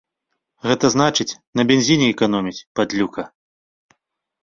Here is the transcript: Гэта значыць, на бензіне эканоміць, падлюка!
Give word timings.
Гэта 0.69 0.85
значыць, 0.95 1.27
на 1.61 1.67
бензіне 1.73 2.07
эканоміць, 2.17 2.65
падлюка! 2.81 3.31